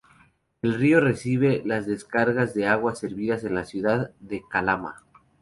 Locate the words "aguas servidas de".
2.65-3.51